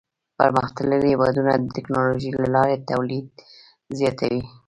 [0.37, 3.27] پرمختللي هېوادونه د ټکنالوژۍ له لارې تولید
[3.99, 4.43] زیاتوي.